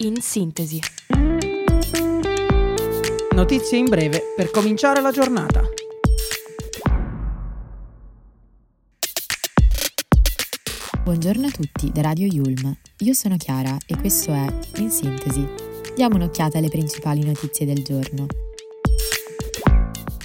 In 0.00 0.20
sintesi. 0.20 0.78
Notizie 3.34 3.78
in 3.78 3.86
breve 3.86 4.32
per 4.36 4.52
cominciare 4.52 5.00
la 5.00 5.10
giornata. 5.10 5.60
Buongiorno 11.02 11.48
a 11.48 11.50
tutti 11.50 11.90
da 11.90 12.02
Radio 12.02 12.28
Yulm. 12.28 12.76
Io 12.98 13.12
sono 13.12 13.36
Chiara 13.38 13.76
e 13.86 13.98
questo 13.98 14.32
è 14.32 14.46
In 14.76 14.88
sintesi. 14.88 15.44
Diamo 15.96 16.14
un'occhiata 16.14 16.58
alle 16.58 16.68
principali 16.68 17.24
notizie 17.24 17.66
del 17.66 17.82
giorno. 17.82 18.26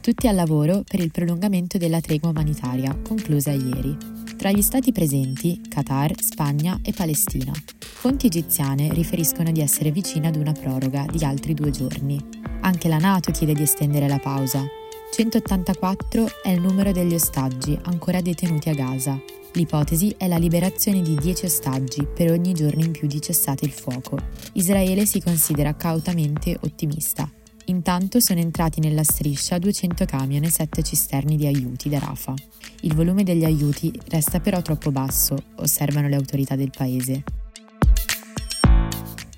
Tutti 0.00 0.26
al 0.26 0.34
lavoro 0.34 0.82
per 0.88 1.00
il 1.00 1.10
prolungamento 1.10 1.76
della 1.76 2.00
tregua 2.00 2.30
umanitaria, 2.30 2.98
conclusa 3.06 3.50
ieri. 3.50 3.94
Tra 4.38 4.52
gli 4.52 4.62
stati 4.62 4.92
presenti, 4.92 5.60
Qatar, 5.68 6.14
Spagna 6.22 6.78
e 6.84 6.92
Palestina. 6.92 7.52
Fonti 7.80 8.26
egiziane 8.26 8.94
riferiscono 8.94 9.50
di 9.50 9.60
essere 9.60 9.90
vicine 9.90 10.28
ad 10.28 10.36
una 10.36 10.52
proroga 10.52 11.04
di 11.10 11.24
altri 11.24 11.54
due 11.54 11.72
giorni. 11.72 12.24
Anche 12.60 12.86
la 12.86 12.98
Nato 12.98 13.32
chiede 13.32 13.52
di 13.52 13.62
estendere 13.62 14.06
la 14.06 14.20
pausa. 14.20 14.64
184 15.12 16.28
è 16.44 16.50
il 16.50 16.60
numero 16.60 16.92
degli 16.92 17.14
ostaggi 17.14 17.76
ancora 17.82 18.20
detenuti 18.20 18.68
a 18.68 18.74
Gaza. 18.74 19.20
L'ipotesi 19.54 20.14
è 20.16 20.28
la 20.28 20.38
liberazione 20.38 21.02
di 21.02 21.16
10 21.16 21.46
ostaggi 21.46 22.06
per 22.06 22.30
ogni 22.30 22.54
giorno 22.54 22.84
in 22.84 22.92
più 22.92 23.08
di 23.08 23.20
cessate 23.20 23.64
il 23.64 23.72
fuoco. 23.72 24.18
Israele 24.52 25.04
si 25.04 25.20
considera 25.20 25.74
cautamente 25.74 26.56
ottimista. 26.60 27.28
Intanto 27.68 28.18
sono 28.18 28.40
entrati 28.40 28.80
nella 28.80 29.02
striscia 29.02 29.58
200 29.58 30.06
camion 30.06 30.42
e 30.42 30.50
7 30.50 30.82
cisterni 30.82 31.36
di 31.36 31.46
aiuti 31.46 31.90
da 31.90 31.98
Rafa. 31.98 32.32
Il 32.80 32.94
volume 32.94 33.24
degli 33.24 33.44
aiuti 33.44 33.92
resta 34.08 34.40
però 34.40 34.62
troppo 34.62 34.90
basso, 34.90 35.36
osservano 35.56 36.08
le 36.08 36.16
autorità 36.16 36.56
del 36.56 36.70
paese. 36.74 37.24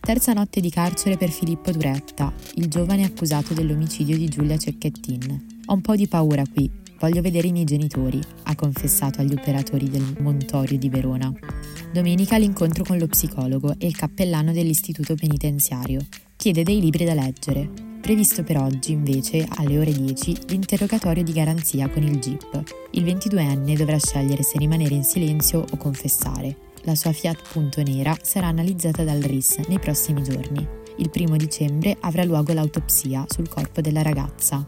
Terza 0.00 0.32
notte 0.32 0.60
di 0.60 0.70
carcere 0.70 1.16
per 1.16 1.30
Filippo 1.30 1.70
Duretta, 1.70 2.32
il 2.56 2.66
giovane 2.68 3.04
accusato 3.04 3.54
dell'omicidio 3.54 4.16
di 4.16 4.28
Giulia 4.28 4.56
Cecchettin. 4.56 5.62
Ho 5.66 5.74
un 5.74 5.80
po' 5.80 5.94
di 5.94 6.08
paura 6.08 6.42
qui, 6.52 6.68
voglio 6.98 7.22
vedere 7.22 7.46
i 7.46 7.52
miei 7.52 7.64
genitori, 7.64 8.20
ha 8.44 8.56
confessato 8.56 9.20
agli 9.20 9.34
operatori 9.34 9.88
del 9.88 10.16
Montorio 10.18 10.78
di 10.78 10.88
Verona. 10.88 11.32
Domenica 11.92 12.38
l'incontro 12.38 12.82
con 12.82 12.98
lo 12.98 13.06
psicologo 13.06 13.76
e 13.78 13.86
il 13.86 13.96
cappellano 13.96 14.50
dell'istituto 14.50 15.14
penitenziario. 15.14 16.04
Chiede 16.34 16.64
dei 16.64 16.80
libri 16.80 17.04
da 17.04 17.14
leggere. 17.14 17.85
Previsto 18.06 18.44
per 18.44 18.56
oggi, 18.58 18.92
invece, 18.92 19.44
alle 19.56 19.80
ore 19.80 19.90
10, 19.90 20.42
l'interrogatorio 20.46 21.24
di 21.24 21.32
garanzia 21.32 21.88
con 21.88 22.04
il 22.04 22.20
GIP. 22.20 22.62
Il 22.92 23.02
22enne 23.02 23.74
dovrà 23.74 23.98
scegliere 23.98 24.44
se 24.44 24.58
rimanere 24.58 24.94
in 24.94 25.02
silenzio 25.02 25.64
o 25.68 25.76
confessare. 25.76 26.56
La 26.82 26.94
sua 26.94 27.10
Fiat 27.10 27.48
Punto 27.50 27.82
Nera 27.82 28.16
sarà 28.22 28.46
analizzata 28.46 29.02
dal 29.02 29.18
RIS 29.18 29.56
nei 29.66 29.80
prossimi 29.80 30.22
giorni. 30.22 30.64
Il 30.98 31.10
primo 31.10 31.36
dicembre 31.36 31.96
avrà 31.98 32.22
luogo 32.22 32.52
l'autopsia 32.52 33.24
sul 33.26 33.48
corpo 33.48 33.80
della 33.80 34.02
ragazza. 34.02 34.62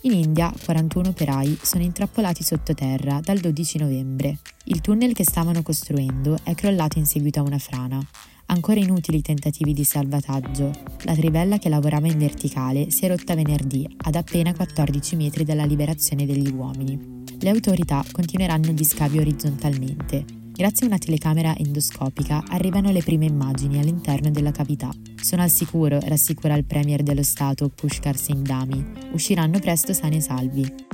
In 0.00 0.12
India 0.12 0.52
41 0.64 1.10
operai 1.10 1.56
sono 1.62 1.84
intrappolati 1.84 2.42
sottoterra 2.42 3.20
dal 3.22 3.38
12 3.38 3.78
novembre. 3.78 4.38
Il 4.64 4.80
tunnel 4.80 5.12
che 5.12 5.22
stavano 5.22 5.62
costruendo 5.62 6.38
è 6.42 6.56
crollato 6.56 6.98
in 6.98 7.06
seguito 7.06 7.38
a 7.38 7.44
una 7.44 7.58
frana. 7.58 8.04
Ancora 8.50 8.80
inutili 8.80 9.18
i 9.18 9.22
tentativi 9.22 9.72
di 9.72 9.84
salvataggio. 9.84 10.72
La 11.04 11.14
trivella 11.14 11.58
che 11.58 11.68
lavorava 11.68 12.08
in 12.08 12.18
verticale 12.18 12.90
si 12.90 13.04
è 13.04 13.08
rotta 13.08 13.36
venerdì, 13.36 13.88
ad 13.98 14.16
appena 14.16 14.52
14 14.52 15.14
metri 15.14 15.44
dalla 15.44 15.64
liberazione 15.64 16.26
degli 16.26 16.50
uomini. 16.50 17.22
Le 17.38 17.48
autorità 17.48 18.04
continueranno 18.10 18.72
gli 18.72 18.82
scavi 18.82 19.18
orizzontalmente. 19.18 20.24
Grazie 20.50 20.86
a 20.86 20.88
una 20.88 20.98
telecamera 20.98 21.56
endoscopica 21.56 22.42
arrivano 22.48 22.90
le 22.90 23.02
prime 23.02 23.26
immagini 23.26 23.78
all'interno 23.78 24.30
della 24.30 24.50
cavità. 24.50 24.90
Sono 25.14 25.42
al 25.42 25.50
sicuro, 25.50 26.00
rassicura 26.02 26.56
il 26.56 26.64
premier 26.64 27.04
dello 27.04 27.22
Stato 27.22 27.68
Pushkar 27.68 28.16
Singh 28.16 28.44
Dhami. 28.44 28.84
Usciranno 29.12 29.60
presto 29.60 29.92
sani 29.92 30.16
e 30.16 30.20
salvi. 30.20 30.89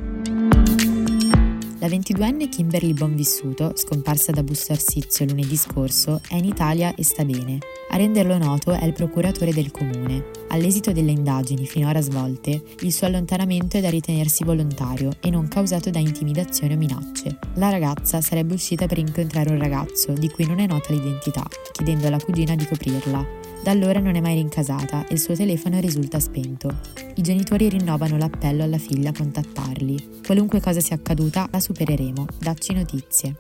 La 1.79 1.89
22enne 1.89 2.49
Kimberly 2.49 2.95
Bonvissuto, 2.95 3.73
scomparsa 3.75 4.33
da 4.33 4.43
Busto 4.43 4.73
Arsizio 4.73 5.27
lunedì 5.27 5.57
scorso, 5.57 6.23
è 6.27 6.35
in 6.35 6.47
Italia 6.47 6.95
e 6.95 7.05
sta 7.05 7.23
bene. 7.23 7.59
A 7.89 7.97
renderlo 7.97 8.37
noto 8.37 8.73
è 8.73 8.85
il 8.85 8.93
procuratore 8.93 9.53
del 9.53 9.71
comune. 9.71 10.25
All'esito 10.49 10.93
delle 10.93 11.13
indagini 11.13 11.67
finora 11.67 12.01
svolte, 12.01 12.63
il 12.81 12.93
suo 12.93 13.07
allontanamento 13.07 13.77
è 13.77 13.81
da 13.81 13.89
ritenersi 13.89 14.45
volontario 14.45 15.13
e 15.21 15.31
non 15.31 15.49
causato 15.49 15.91
da 15.91 15.99
intimidazioni 15.99 16.75
o 16.75 16.77
minacce. 16.77 17.39
La 17.55 17.71
ragazza 17.71 18.21
sarebbe 18.21 18.55
uscita 18.55 18.87
per 18.87 18.99
incontrare 18.99 19.51
un 19.51 19.59
ragazzo 19.59 20.13
di 20.13 20.29
cui 20.29 20.47
non 20.47 20.59
è 20.59 20.67
nota 20.67 20.93
l'identità, 20.93 21.47
chiedendo 21.73 22.09
alla 22.09 22.19
cugina 22.19 22.55
di 22.55 22.67
coprirla. 22.67 23.25
Da 23.63 23.71
allora 23.71 23.99
non 23.99 24.15
è 24.15 24.21
mai 24.21 24.35
rincasata 24.35 25.07
e 25.07 25.15
il 25.15 25.21
suo 25.21 25.35
telefono 25.35 25.81
risulta 25.81 26.21
spento. 26.21 26.75
I 27.15 27.23
genitori 27.23 27.69
rinnovano 27.69 28.19
l'appello 28.19 28.63
alla 28.63 28.79
figlia 28.79 29.11
a 29.11 29.15
contattarli. 29.17 30.21
Qualunque 30.25 30.61
cosa 30.61 30.81
sia 30.81 30.97
accaduta, 30.97 31.49
la 31.51 31.61
supereremo. 31.61 32.27
Dacci 32.39 32.75
notizie. 32.75 33.35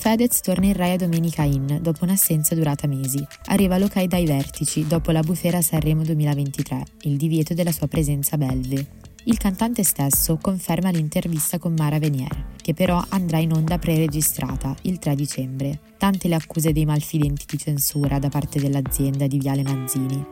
Fedez 0.00 0.40
torna 0.40 0.64
in 0.64 0.72
Rai 0.72 0.92
a 0.92 0.96
Domenica 0.96 1.42
Inn 1.42 1.76
dopo 1.82 2.04
un'assenza 2.04 2.54
durata 2.54 2.86
mesi. 2.86 3.22
Arriva 3.48 3.76
Locai 3.76 4.06
dai 4.06 4.24
vertici 4.24 4.86
dopo 4.86 5.10
la 5.10 5.20
bufera 5.20 5.60
Sanremo 5.60 6.02
2023, 6.04 6.84
il 7.02 7.18
divieto 7.18 7.52
della 7.52 7.70
sua 7.70 7.86
presenza 7.86 8.36
a 8.36 8.38
Belve. 8.38 8.86
Il 9.24 9.36
cantante 9.36 9.84
stesso 9.84 10.38
conferma 10.40 10.88
l'intervista 10.88 11.58
con 11.58 11.74
Mara 11.76 11.98
Venier, 11.98 12.46
che 12.62 12.72
però 12.72 13.04
andrà 13.10 13.40
in 13.40 13.52
onda 13.52 13.78
preregistrata 13.78 14.74
il 14.84 14.98
3 14.98 15.14
dicembre. 15.14 15.78
Tante 15.98 16.28
le 16.28 16.36
accuse 16.36 16.72
dei 16.72 16.86
malfidenti 16.86 17.44
di 17.46 17.58
censura 17.58 18.18
da 18.18 18.30
parte 18.30 18.58
dell'azienda 18.58 19.26
di 19.26 19.36
Viale 19.36 19.62
Manzini. 19.62 20.24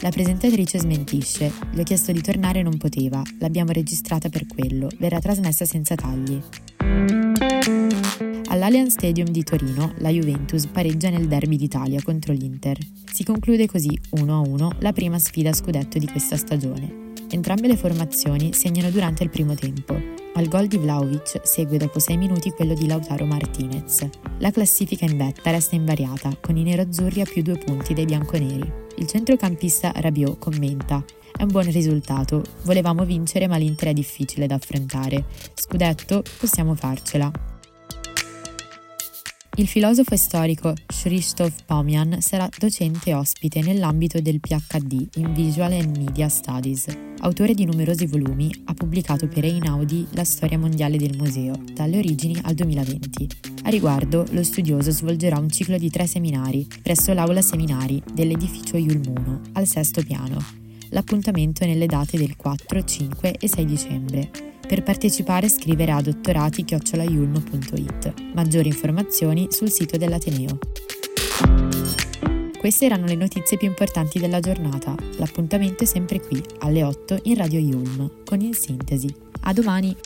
La 0.00 0.10
presentatrice 0.10 0.80
smentisce, 0.80 1.52
gli 1.70 1.78
ho 1.78 1.84
chiesto 1.84 2.10
di 2.10 2.20
tornare 2.20 2.58
e 2.58 2.62
non 2.64 2.76
poteva, 2.76 3.22
l'abbiamo 3.38 3.70
registrata 3.70 4.28
per 4.28 4.48
quello, 4.48 4.88
verrà 4.98 5.20
trasmessa 5.20 5.64
senza 5.64 5.94
tagli. 5.94 6.42
All'Allianz 8.62 8.92
Stadium 8.92 9.26
di 9.26 9.42
Torino 9.42 9.92
la 9.96 10.10
Juventus 10.10 10.66
pareggia 10.66 11.10
nel 11.10 11.26
derby 11.26 11.56
d'Italia 11.56 12.00
contro 12.00 12.32
l'Inter. 12.32 12.78
Si 13.12 13.24
conclude 13.24 13.66
così 13.66 13.90
1-1 14.14 14.76
la 14.78 14.92
prima 14.92 15.18
sfida 15.18 15.52
scudetto 15.52 15.98
di 15.98 16.06
questa 16.06 16.36
stagione. 16.36 17.10
Entrambe 17.30 17.66
le 17.66 17.76
formazioni 17.76 18.52
segnano 18.52 18.90
durante 18.90 19.24
il 19.24 19.30
primo 19.30 19.54
tempo. 19.54 20.00
Al 20.34 20.46
gol 20.46 20.68
di 20.68 20.76
Vlaovic 20.76 21.40
segue 21.42 21.76
dopo 21.76 21.98
6 21.98 22.16
minuti 22.16 22.50
quello 22.50 22.74
di 22.74 22.86
Lautaro 22.86 23.26
Martinez. 23.26 24.06
La 24.38 24.52
classifica 24.52 25.06
in 25.06 25.16
vetta 25.16 25.50
resta 25.50 25.74
invariata, 25.74 26.36
con 26.40 26.56
i 26.56 26.62
nerazzurri 26.62 27.20
a 27.20 27.24
più 27.24 27.42
due 27.42 27.58
punti 27.58 27.94
dei 27.94 28.04
bianconeri. 28.04 28.72
Il 28.98 29.08
centrocampista 29.08 29.90
Rabiot 29.92 30.38
commenta 30.38 31.04
è 31.36 31.42
un 31.42 31.48
buon 31.48 31.68
risultato. 31.68 32.44
Volevamo 32.62 33.04
vincere, 33.04 33.48
ma 33.48 33.56
l'Inter 33.56 33.88
è 33.88 33.92
difficile 33.92 34.46
da 34.46 34.54
affrontare. 34.54 35.24
Scudetto, 35.52 36.22
possiamo 36.38 36.76
farcela. 36.76 37.51
Il 39.56 39.68
filosofo 39.68 40.14
e 40.14 40.16
storico 40.16 40.72
Krzysztof 40.86 41.64
Pomian 41.66 42.22
sarà 42.22 42.48
docente 42.58 43.12
ospite 43.12 43.60
nell'ambito 43.60 44.18
del 44.18 44.40
PhD 44.40 45.08
in 45.16 45.34
Visual 45.34 45.72
and 45.72 45.94
Media 45.94 46.26
Studies. 46.30 46.86
Autore 47.18 47.52
di 47.52 47.66
numerosi 47.66 48.06
volumi, 48.06 48.50
ha 48.64 48.72
pubblicato 48.72 49.28
per 49.28 49.44
Einaudi 49.44 50.06
la 50.12 50.24
storia 50.24 50.58
mondiale 50.58 50.96
del 50.96 51.18
museo, 51.18 51.62
dalle 51.74 51.98
origini 51.98 52.38
al 52.44 52.54
2020. 52.54 53.28
A 53.64 53.68
riguardo, 53.68 54.24
lo 54.30 54.42
studioso 54.42 54.90
svolgerà 54.90 55.36
un 55.36 55.50
ciclo 55.50 55.76
di 55.76 55.90
tre 55.90 56.06
seminari 56.06 56.66
presso 56.80 57.12
l'aula 57.12 57.42
seminari 57.42 58.02
dell'edificio 58.10 58.78
Yulmuno, 58.78 59.42
al 59.52 59.66
sesto 59.66 60.02
piano. 60.02 60.42
L'appuntamento 60.88 61.64
è 61.64 61.66
nelle 61.66 61.86
date 61.86 62.16
del 62.16 62.36
4, 62.36 62.84
5 62.84 63.36
e 63.38 63.48
6 63.48 63.64
dicembre. 63.66 64.51
Per 64.66 64.82
partecipare 64.82 65.48
scrivere 65.48 65.92
a 65.92 66.00
dottorati.it. 66.00 68.14
Maggiori 68.34 68.68
informazioni 68.68 69.48
sul 69.50 69.70
sito 69.70 69.96
dell'Ateneo. 69.96 70.58
Queste 72.58 72.84
erano 72.84 73.06
le 73.06 73.16
notizie 73.16 73.56
più 73.56 73.66
importanti 73.66 74.20
della 74.20 74.40
giornata. 74.40 74.94
L'appuntamento 75.16 75.82
è 75.82 75.86
sempre 75.86 76.20
qui, 76.20 76.42
alle 76.60 76.84
8 76.84 77.20
in 77.24 77.34
Radio 77.34 77.58
Yulm, 77.58 78.10
con 78.24 78.40
In 78.40 78.54
Sintesi. 78.54 79.12
A 79.40 79.52
domani! 79.52 79.96